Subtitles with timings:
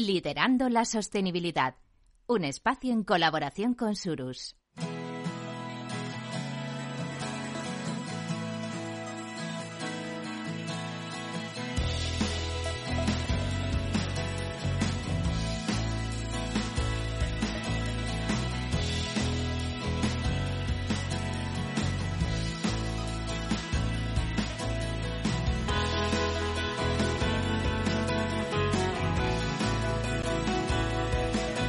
[0.00, 1.74] Liderando la sostenibilidad.
[2.26, 4.56] Un espacio en colaboración con Surus.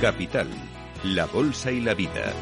[0.02, 0.48] Capital,
[1.04, 2.34] la Bolsa y la Vida.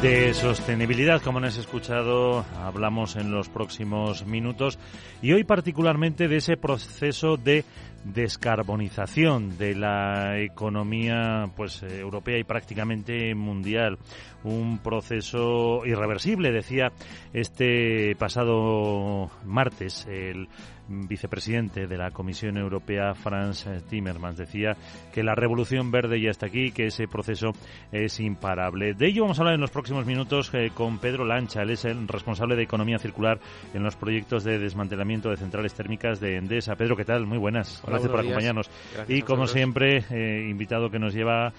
[0.00, 4.78] De sostenibilidad, como nos has escuchado, hablamos en los próximos minutos
[5.22, 7.64] y hoy particularmente de ese proceso de
[8.12, 13.98] descarbonización de la economía pues europea y prácticamente mundial
[14.44, 16.92] un proceso irreversible decía
[17.32, 20.48] este pasado martes el
[20.88, 24.76] vicepresidente de la Comisión Europea, Franz Timmermans, decía
[25.12, 27.50] que la revolución verde ya está aquí, que ese proceso
[27.92, 28.94] es imparable.
[28.94, 31.62] De ello vamos a hablar en los próximos minutos eh, con Pedro Lancha.
[31.62, 33.40] Él es el responsable de economía circular
[33.74, 36.76] en los proyectos de desmantelamiento de centrales térmicas de Endesa.
[36.76, 37.26] Pedro, ¿qué tal?
[37.26, 37.82] Muy buenas.
[38.02, 38.70] Gracias por acompañarnos.
[39.08, 41.52] y como siempre, eh, invitado que nos lleva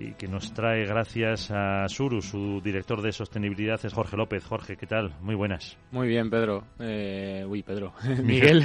[0.00, 4.44] y que nos trae gracias a Suru, su director de sostenibilidad es Jorge López.
[4.44, 5.14] Jorge, ¿qué tal?
[5.20, 5.76] Muy buenas.
[5.90, 6.64] Muy bien, Pedro.
[6.78, 7.92] Eh, uy, Pedro.
[8.22, 8.64] Miguel.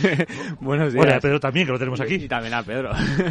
[0.60, 1.04] Buenos días.
[1.04, 2.14] Bueno, a Pedro también, que lo tenemos aquí.
[2.16, 2.90] Y también a Pedro.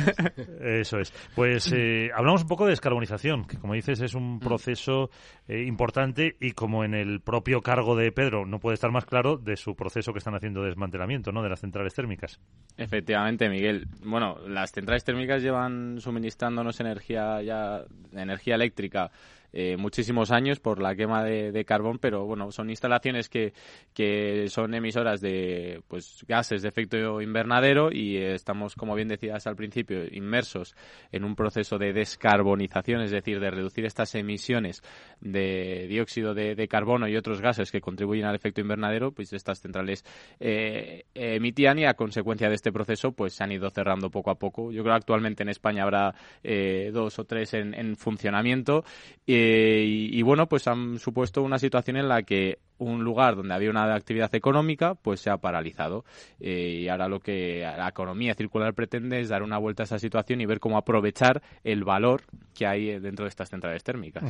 [0.59, 1.13] Eso es.
[1.35, 4.39] Pues eh, hablamos un poco de descarbonización, que como dices es un mm.
[4.39, 5.11] proceso
[5.47, 9.38] eh, importante y como en el propio cargo de Pedro no puede estar más claro
[9.38, 11.43] de su proceso que están haciendo de desmantelamiento, ¿no?
[11.43, 12.39] De las centrales térmicas.
[12.77, 13.88] Efectivamente, Miguel.
[14.03, 19.11] Bueno, las centrales térmicas llevan suministrándonos energía ya energía eléctrica
[19.58, 23.53] eh, muchísimos años por la quema de, carbón, pero bueno, son instalaciones que,
[23.94, 29.56] que son emisoras de pues gases de efecto invernadero y estamos, como bien decías al
[29.56, 30.75] principio, inmersos
[31.09, 34.84] en un proceso de descarbonización, es decir, de reducir estas emisiones
[35.22, 40.03] de dióxido de, carbono y otros gases que contribuyen al efecto invernadero, pues estas centrales
[40.41, 44.35] eh, emitían y a consecuencia de este proceso pues se han ido cerrando poco a
[44.35, 44.74] poco.
[44.74, 46.13] Yo creo que actualmente en España habrá
[46.44, 48.84] eh, dos o tres en, en funcionamiento.
[49.25, 53.69] Eh, y, bueno, pues han supuesto una situación en la que un lugar donde había
[53.69, 56.06] una actividad económica, pues se ha paralizado.
[56.39, 60.00] Eh, y ahora lo que la economía circular pretende es dar una vuelta a esa
[60.00, 62.23] situación y ver cómo aprovechar el valor
[62.53, 64.23] que hay dentro de estas centrales térmicas.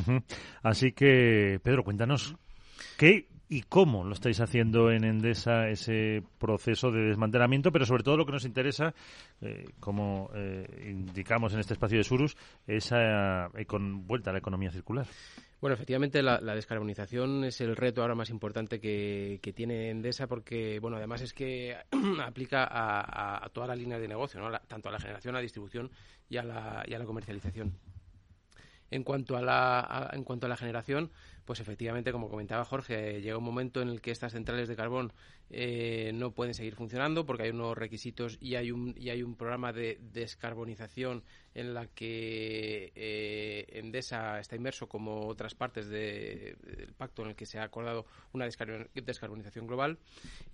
[0.62, 2.36] Así que, Pedro, cuéntanos,
[2.98, 8.18] ¿qué y cómo lo estáis haciendo en Endesa ese proceso de desmantelamiento, pero sobre todo
[8.18, 8.94] lo que nos interesa,
[9.42, 14.40] eh, como eh, indicamos en este espacio de Surus, esa eh, con vuelta a la
[14.40, 15.06] economía circular.
[15.62, 20.98] Bueno, efectivamente la, descarbonización es el reto ahora más importante que, tiene Endesa porque, bueno,
[20.98, 21.76] además es que
[22.24, 24.56] aplica a, toda la línea de negocio, ¿no?
[24.68, 25.90] tanto a la generación, a la distribución
[26.30, 27.74] y a la, y a la comercialización.
[28.92, 31.12] En cuanto a la, en cuanto a la generación,
[31.46, 35.14] pues efectivamente, como comentaba Jorge, llega un momento en el que estas centrales de carbón
[35.50, 39.36] eh, no pueden seguir funcionando porque hay unos requisitos y hay un, y hay un
[39.36, 41.24] programa de descarbonización
[41.56, 47.46] en la que eh, Endesa está inmerso como otras partes del pacto en el que
[47.46, 49.98] se ha acordado una descarbonización global.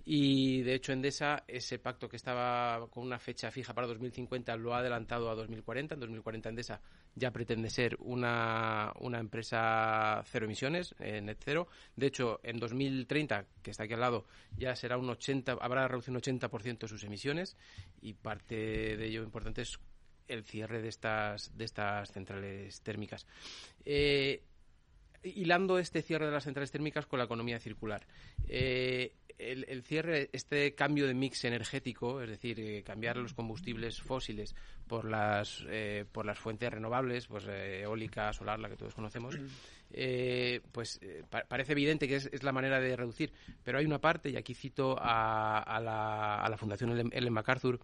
[0.04, 4.74] Y de hecho Endesa ese pacto que estaba con una fecha fija para 2050 lo
[4.74, 6.80] ha adelantado a 2040 en 2040 Endesa
[7.14, 11.66] ya pretende ser una, una empresa cero emisiones en net cero.
[11.96, 14.24] De hecho, en 2030, que está aquí al lado,
[14.56, 17.56] ya será un 80, habrá reducido un 80% de sus emisiones.
[18.00, 19.78] Y parte de ello importante es
[20.32, 23.26] el cierre de estas, de estas centrales térmicas.
[23.84, 24.42] Eh,
[25.22, 28.06] hilando este cierre de las centrales térmicas con la economía circular.
[28.48, 34.54] Eh, el, cierre, este cambio de mix energético, es decir, eh, cambiar los combustibles fósiles
[34.86, 39.36] por las, eh, por las fuentes renovables, pues eólica, solar, la que todos conocemos,
[40.70, 41.00] pues
[41.48, 43.32] parece evidente que es, la manera de reducir.
[43.64, 47.80] Pero hay una parte, y aquí cito a, la, a la Fundación Ellen MacArthur,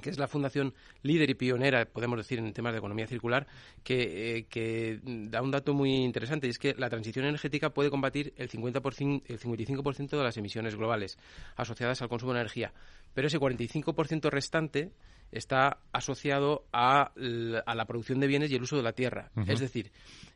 [0.00, 3.46] que es la fundación líder y pionera, podemos decir, en temas de economía circular,
[3.84, 8.32] que, eh, da un dato muy interesante, y es que la transición energética puede combatir
[8.36, 11.18] el, 50%, el 55% de las emisiones globales
[11.56, 12.72] asociadas al consumo de energía,
[13.14, 14.92] pero ese 45% restante
[15.30, 19.30] está asociado a, la producción de bienes y el uso de la tierra.
[19.46, 19.90] Es decir,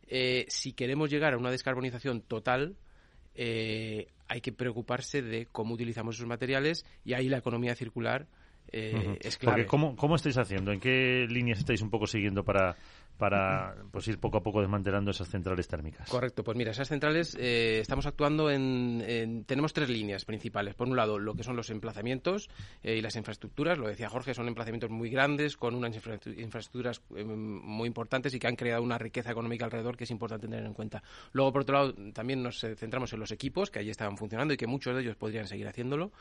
[0.08, 2.76] eh, si queremos llegar a una descarbonización total,
[3.34, 8.26] eh, hay que preocuparse de cómo utilizamos esos materiales y ahí la economía circular
[8.72, 9.66] eh, es clave.
[9.66, 10.72] ¿cómo, ¿cómo, estáis haciendo?
[10.72, 12.76] ¿En qué líneas estáis un poco siguiendo para,
[13.16, 16.08] para pues ir poco a poco desmantelando esas centrales térmicas.
[16.08, 20.74] Correcto, pues mira, esas centrales eh, estamos actuando en, tenemos tres líneas principales.
[20.74, 22.48] Por un lado, lo que son los emplazamientos
[22.82, 27.24] eh, y las infraestructuras, lo decía Jorge, son emplazamientos muy grandes con unas infraestructuras eh,
[27.24, 30.74] muy importantes y que han creado una riqueza económica alrededor que es importante tener en
[30.74, 31.02] cuenta.
[31.32, 34.56] Luego, por otro lado, también nos centramos en los equipos que allí estaban funcionando y
[34.56, 36.12] que muchos de ellos podrían seguir haciéndolo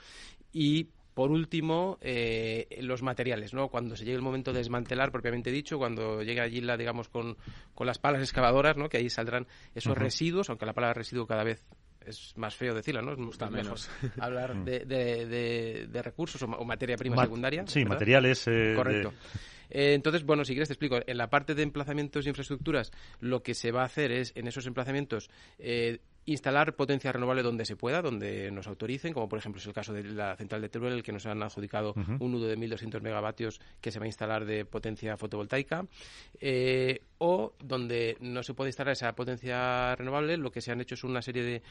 [0.53, 3.69] y por último, eh, los materiales, ¿no?
[3.69, 7.37] Cuando se llegue el momento de desmantelar, propiamente dicho, cuando llegue allí, la, digamos, con,
[7.73, 8.89] con las palas excavadoras, ¿no?
[8.89, 11.65] Que ahí saldrán esos residuos, aunque la palabra residuo cada vez
[12.05, 13.13] es más feo decirla, ¿no?
[13.13, 13.89] Es menos
[14.19, 17.65] hablar de, de, de, recursos o, materia prima secundaria.
[17.65, 18.45] Sí, materiales.
[18.47, 19.13] Eh, Correcto.
[19.69, 20.99] Eh, entonces, bueno, si quieres te explico.
[21.07, 24.47] En la parte de emplazamientos y infraestructuras, lo que se va a hacer es, en
[24.47, 25.29] esos emplazamientos,
[25.59, 29.73] eh, instalar potencia renovable donde se pueda, donde nos autoricen, como por ejemplo es el
[29.73, 33.01] caso de la central de Teruel, el que nos han adjudicado un nudo de 1.200
[33.01, 35.85] megavatios que se va a instalar de potencia fotovoltaica,
[36.39, 40.95] eh, o donde no se puede instalar esa potencia renovable, lo que se han hecho
[40.95, 41.61] es una serie de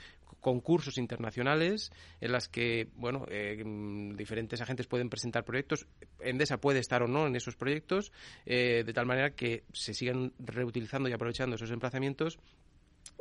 [0.41, 1.91] concursos internacionales
[2.21, 3.63] en las que, bueno, eh,
[4.17, 5.87] diferentes agentes pueden presentar proyectos,
[6.21, 8.13] Endesa puede estar o no en esos proyectos,
[8.47, 12.39] eh, de tal manera que se sigan reutilizando y aprovechando esos emplazamientos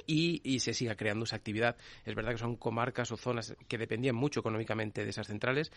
[0.06, 1.76] y, se siga creando esa actividad.
[2.06, 5.72] Es verdad que son comarcas o zonas que dependían mucho económicamente de esas centrales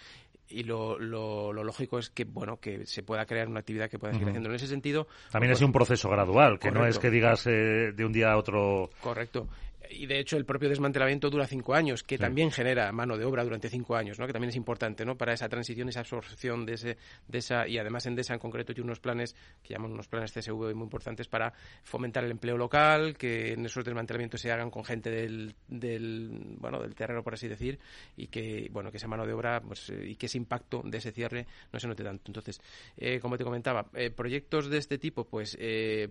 [0.49, 4.13] y lo, lo, lógico es que bueno que se pueda crear una actividad que pueda
[4.13, 4.49] seguir haciendo.
[4.49, 5.07] En ese sentido...
[5.31, 8.37] También es un proceso gradual, que no es que digas eh, de un día a
[8.37, 8.91] otro...
[9.01, 9.49] Correcto
[9.91, 13.45] y de hecho el propio desmantelamiento dura cinco años, que también genera mano de obra
[13.45, 14.27] durante cinco años, ¿no?
[14.27, 15.17] que también es importante ¿no?
[15.17, 16.97] para esa transición, esa absorción de, ese,
[17.29, 20.33] de esa, y además en DESA en concreto tiene unos planes que llaman unos planes
[20.33, 21.53] CSV muy importantes para
[21.83, 26.81] fomentar el empleo local, que en esos desmantelamientos se hagan con gente del, del, bueno,
[26.81, 27.79] del terreno, por así decir,
[28.17, 30.99] y que, bueno, que esa mano de obra pues, eh, y que ese impacto de
[30.99, 32.25] ese cierre no se note tanto.
[32.27, 32.61] Entonces,
[32.97, 35.57] eh, como te comentaba, eh, proyectos de este tipo, pues,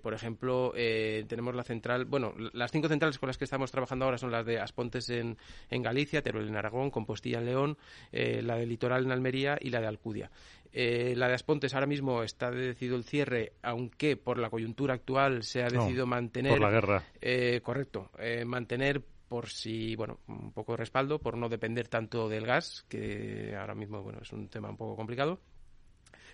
[0.01, 4.17] por ejemplo, tenemos la central, bueno, las cinco centrales con las que estamos trabajando ahora
[4.17, 5.37] son las de Aspontes en,
[5.69, 7.77] en Galicia, Teruel en Aragón, Compostilla en León,
[8.11, 10.31] eh, la de Litoral en Almería y la de Alcudia.
[10.71, 15.43] Eh, la de Aspontes ahora mismo está decidido el cierre, aunque por la coyuntura actual
[15.43, 16.51] se ha decidido mantener.
[16.51, 17.03] Por la guerra.
[17.21, 18.11] Eh, correcto.
[18.45, 23.55] mantener por si, bueno, un poco de respaldo, por no depender tanto del gas, que
[23.57, 25.39] ahora mismo, bueno, es un tema un poco complicado.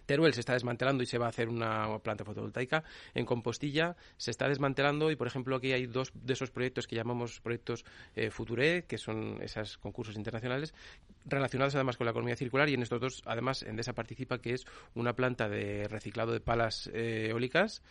[0.06, 2.84] Teruel se está desmantelando y se va a hacer una planta fotovoltaica.
[3.14, 6.96] En Compostilla se está desmantelando y, por ejemplo, aquí hay dos de esos proyectos que
[6.96, 10.74] llamamos proyectos eh, Future, que son esos concursos internacionales,
[11.26, 14.66] relacionados además con la economía circular y en estos dos, además, Endesa participa, que es
[14.96, 17.82] una planta de reciclado de palas eh, eólicas,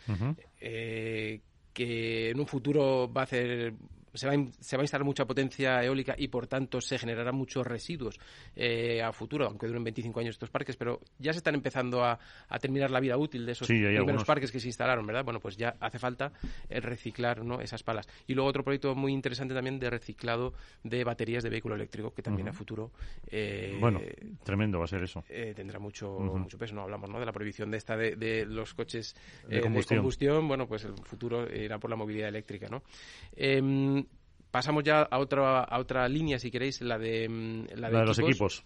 [0.59, 1.41] eh,
[1.73, 3.73] que en un futuro va a hacer
[4.13, 7.35] se va, a, se va a instalar mucha potencia eólica y por tanto se generarán
[7.35, 8.19] muchos residuos
[8.55, 12.19] eh, a futuro, aunque duren 25 años estos parques, pero ya se están empezando a,
[12.49, 15.23] a terminar la vida útil de esos primeros parques que se instalaron, ¿verdad?
[15.23, 16.31] Bueno, pues ya hace falta
[16.69, 17.61] eh, reciclar ¿no?
[17.61, 18.07] esas palas.
[18.27, 20.53] Y luego otro proyecto muy interesante también de reciclado
[20.83, 22.91] de baterías de vehículo eléctrico, que también a futuro...
[23.27, 24.01] Eh, bueno,
[24.43, 25.23] tremendo va a ser eso.
[25.55, 27.19] tendrá mucho, mucho peso, no hablamos ¿no?
[27.19, 29.15] de la prohibición de esta de, de los coches
[29.47, 29.97] de combustión.
[29.97, 30.47] de, combustión.
[30.47, 32.83] bueno, pues el futuro irá por la movilidad eléctrica, ¿no?
[34.51, 38.19] Pasamos ya a otra, a otra línea, si queréis, la de, mm, la de, los
[38.19, 38.63] equipos.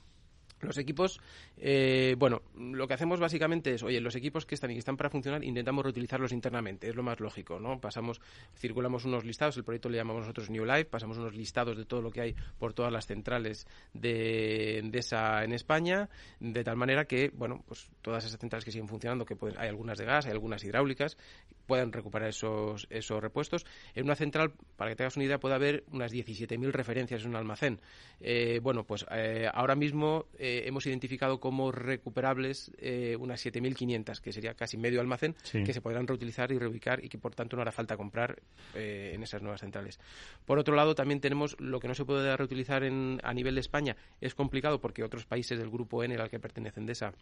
[0.61, 1.19] Los equipos,
[1.57, 4.97] eh, bueno, lo que hacemos básicamente es, oye, los equipos que están y que están
[4.97, 7.79] para funcionar, intentamos reutilizarlos internamente, es lo más lógico, ¿no?
[7.79, 8.21] Pasamos,
[8.55, 12.01] circulamos unos listados, el proyecto le llamamos nosotros New Life, pasamos unos listados de todo
[12.01, 16.09] lo que hay por todas las centrales de esa en España,
[16.39, 19.69] de tal manera que, bueno, pues todas esas centrales que siguen funcionando, que pueden, hay
[19.69, 21.17] algunas de gas, hay algunas hidráulicas,
[21.65, 23.65] puedan recuperar esos, esos repuestos.
[23.93, 27.35] En una central, para que tengas una idea, puede haber unas 17.000 referencias en un
[27.35, 27.81] almacén.
[28.19, 32.71] Eh, bueno, pues eh, ahora mismo eh, hemos identificado como recuperables
[33.19, 37.17] unas 7.500, que sería casi medio almacén, que se podrán reutilizar y reubicar y que
[37.17, 38.41] por tanto no hará falta comprar
[38.73, 39.99] en esas nuevas centrales.
[40.45, 43.61] Por otro lado, también tenemos lo que no se puede reutilizar en, a nivel de
[43.61, 43.95] España.
[44.21, 47.13] Es complicado porque otros países del grupo N al que pertenecen de esa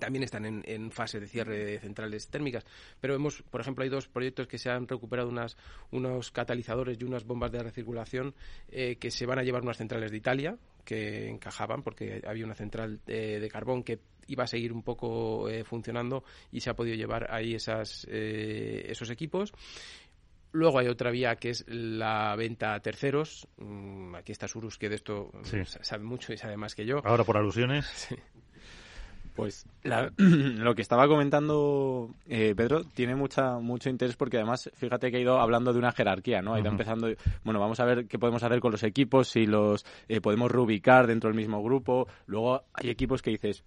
[0.00, 2.64] también están en, fase de cierre de centrales térmicas.
[3.00, 5.56] Pero vemos, por ejemplo, hay dos proyectos que se han recuperado unas,
[5.90, 8.34] unos catalizadores y unas bombas de recirculación
[8.70, 12.54] eh, que se van a llevar unas centrales de Italia que encajaban porque había una
[12.54, 16.96] central de, carbón que iba a seguir un poco eh, funcionando y se ha podido
[16.96, 19.52] llevar ahí esas, eh, esos equipos.
[20.52, 23.46] Luego hay otra vía que es la venta a terceros.
[23.58, 25.30] Mm, aquí está Surus, que de esto
[25.82, 27.00] sabe mucho y sabe más que yo.
[27.04, 27.86] Ahora por alusiones.
[28.10, 28.16] Sí.
[29.34, 35.18] Pues lo que estaba comentando eh, Pedro tiene mucha mucho interés porque además fíjate que
[35.18, 36.54] ha ido hablando de una jerarquía, ¿no?
[36.54, 37.08] Ha ido empezando,
[37.44, 41.06] bueno, vamos a ver qué podemos hacer con los equipos, si los eh, podemos reubicar
[41.06, 42.08] dentro del mismo grupo.
[42.26, 43.62] Luego hay equipos que dices,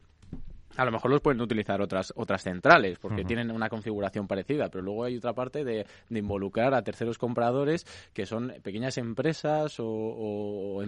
[0.75, 4.83] a lo mejor los pueden utilizar otras otras centrales porque tienen una configuración parecida, pero
[4.83, 10.81] luego hay otra parte de, involucrar a terceros compradores que son pequeñas empresas o,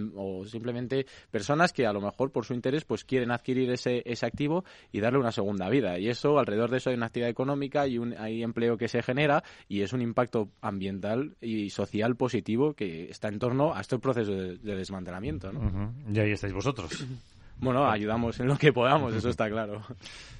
[0.46, 4.64] simplemente personas que a lo mejor por su interés pues quieren adquirir ese, ese activo
[4.92, 5.98] y darle una segunda vida.
[5.98, 9.02] Y eso, alrededor de eso hay una actividad económica y un, hay empleo que se
[9.02, 13.98] genera y es un impacto ambiental y social positivo que está en torno a este
[13.98, 15.52] proceso de, desmantelamiento.
[15.52, 15.92] ¿no?
[16.12, 17.04] Y ahí estáis vosotros.
[17.58, 19.82] Bueno, ayudamos en lo que podamos, eso está claro.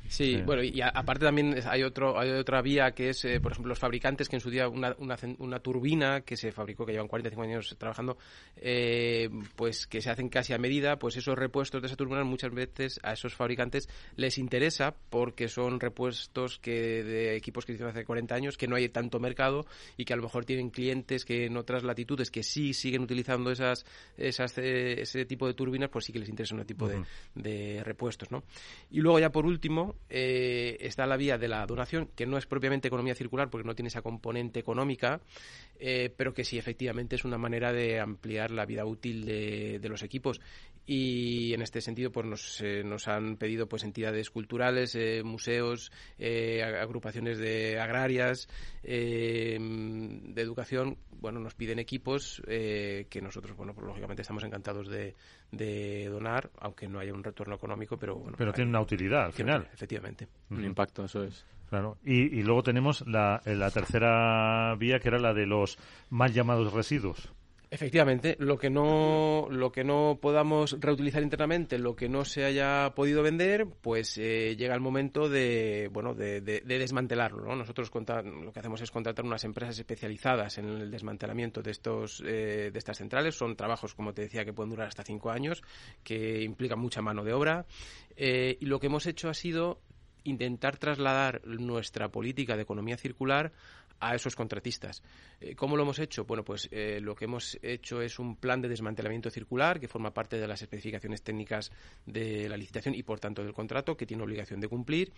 [0.08, 3.70] Sí, bueno, y aparte también hay otro hay otra vía que es, eh, por ejemplo,
[3.70, 7.08] los fabricantes que en su día una, una, una, turbina que se fabricó, que llevan
[7.08, 8.16] 45 años trabajando,
[8.56, 12.52] eh, pues que se hacen casi a medida, pues esos repuestos de esa turbina muchas
[12.52, 18.04] veces a esos fabricantes les interesa porque son repuestos que de equipos que hicieron hace
[18.04, 21.46] 40 años, que no hay tanto mercado y que a lo mejor tienen clientes que
[21.46, 23.84] en otras latitudes que sí siguen utilizando esas,
[24.16, 27.02] esas eh, ese tipo de turbinas, pues sí que les interesa un tipo de,
[27.34, 28.42] de repuestos, ¿no?
[28.90, 32.46] Y luego ya por último, eh, está la vía de la donación, que no es
[32.46, 35.20] propiamente economía circular porque no tiene esa componente económica,
[35.78, 40.02] eh, pero que sí efectivamente es una manera de ampliar la vida útil de, los
[40.02, 40.40] equipos
[40.86, 45.90] y en este sentido pues nos, eh, nos han pedido pues entidades culturales museos
[46.80, 48.48] agrupaciones de agrarias
[48.82, 55.14] de educación bueno nos piden equipos que nosotros bueno pues, lógicamente estamos encantados de,
[55.50, 58.36] de donar, aunque no haya un retorno económico, pero bueno.
[58.36, 59.68] Pero tiene una utilidad al final.
[59.72, 60.28] Efectivamente.
[60.50, 61.44] Un impacto, eso es.
[61.68, 61.98] Claro.
[62.04, 65.78] Y, y luego tenemos la, la tercera vía, que era la de los
[66.10, 67.32] mal llamados residuos.
[67.68, 72.92] Efectivamente, lo que no lo que no podamos reutilizar internamente, lo que no se haya
[72.94, 77.44] podido vender, pues eh, llega el momento de bueno de, desmantelarlo.
[77.44, 77.56] ¿no?
[77.56, 82.70] Nosotros lo que hacemos es contratar unas empresas especializadas en el desmantelamiento de estos eh,
[82.72, 83.34] de estas centrales.
[83.34, 85.64] Son trabajos, como te decía, que pueden durar hasta cinco años,
[86.04, 87.66] que implican mucha mano de obra.
[88.16, 89.80] Eh, y lo que hemos hecho ha sido
[90.22, 93.52] intentar trasladar nuestra política de economía circular
[94.00, 95.02] a esos contratistas.
[95.40, 96.24] Eh, ¿Cómo lo hemos hecho?
[96.24, 100.12] Bueno, pues eh, lo que hemos hecho es un plan de desmantelamiento circular que forma
[100.12, 101.70] parte de las especificaciones técnicas
[102.04, 105.12] de la licitación y, por tanto, del contrato que tiene obligación de cumplir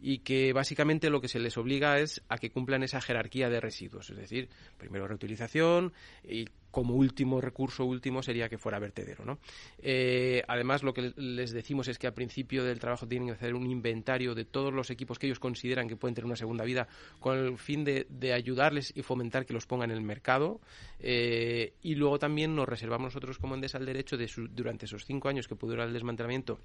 [0.00, 3.60] y que básicamente lo que se les obliga es a que cumplan esa jerarquía de
[3.60, 4.48] residuos, es decir,
[4.78, 5.92] primero reutilización
[6.24, 9.24] y como último recurso último sería que fuera vertedero.
[9.24, 9.38] ¿no?
[9.78, 13.54] Eh, además, lo que les decimos es que al principio del trabajo tienen que hacer
[13.54, 16.88] un inventario de todos los equipos que ellos consideran que pueden tener una segunda vida
[17.20, 20.60] con el fin de, ayudarles y fomentar que los pongan en el mercado.
[20.98, 25.28] Eh, y luego también nos reservamos nosotros como Endesa el derecho de durante esos cinco
[25.28, 26.58] años que pudo durar el desmantelamiento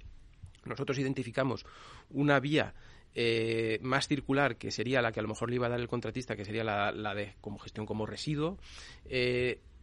[0.64, 1.64] nosotros identificamos
[2.10, 2.74] una vía
[3.14, 5.88] eh, más circular, que sería la que a lo mejor le iba a dar el
[5.88, 8.58] contratista, que sería la, de como gestión como residuo,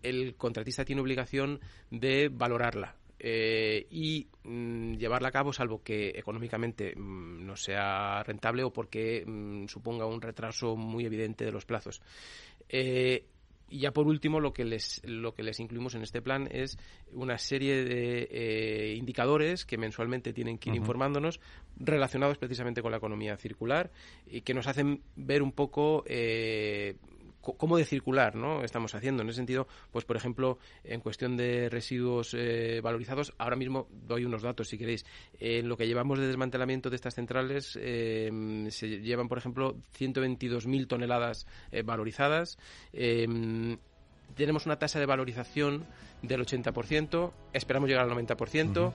[0.10, 1.60] el contratista tiene obligación
[1.92, 2.96] de valorarla.
[3.18, 9.24] Eh, y mm, llevarla a cabo salvo que económicamente mm, no sea rentable o porque
[9.26, 12.02] mm, suponga un retraso muy evidente de los plazos.
[12.68, 13.26] Eh,
[13.68, 16.78] y ya por último, lo que les, lo que les incluimos en este plan es
[17.14, 21.40] una serie de eh, indicadores que mensualmente tienen que ir informándonos
[21.78, 23.92] relacionados precisamente con la economía circular
[24.28, 26.04] y que nos hacen ver un poco
[27.54, 28.64] cómo de circular ¿no?
[28.64, 29.24] estamos haciendo.
[29.24, 34.26] En ese sentido, pues por ejemplo, en cuestión de residuos eh, valorizados, ahora mismo doy
[34.26, 35.06] unos datos si queréis.
[35.40, 40.88] En lo que llevamos de desmantelamiento de estas centrales, em, se llevan, por ejemplo, 122.000
[40.88, 42.58] toneladas eh, valorizadas.
[42.94, 43.78] Em,
[44.36, 45.86] tenemos una tasa de valorización
[46.22, 48.94] del 80%, esperamos llegar al 90%.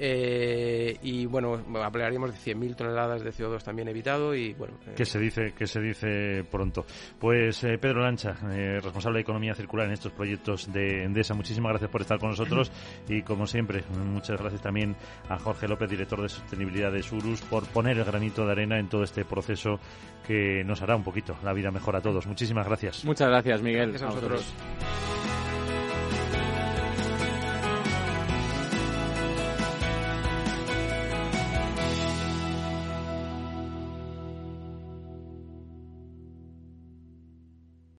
[0.00, 4.74] Eh, y bueno, hablaríamos de 100.000 toneladas de CO2 también evitado y bueno.
[4.86, 6.86] Eh, que se dice que se dice pronto.
[7.18, 8.34] Pues eh, Pedro Lancha,
[8.80, 12.70] responsable de economía circular en estos proyectos de Endesa, muchísimas gracias por estar con nosotros
[13.08, 14.94] y como siempre, muchas gracias también
[15.28, 18.88] a Jorge López, director de sostenibilidad de Surus, por poner el granito de arena en
[18.88, 19.80] todo este proceso
[20.26, 22.26] que nos hará un poquito la vida mejor a todos.
[22.26, 23.04] Muchísimas gracias.
[23.04, 23.90] Muchas gracias, Miguel.
[23.90, 25.17] Gracias a vosotros.